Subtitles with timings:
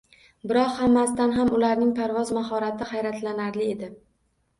[0.51, 3.91] Biroq hammasidan ham ularning parvoz mahorati hayratlanarli edi